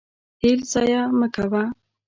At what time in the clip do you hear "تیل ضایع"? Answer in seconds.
0.39-1.01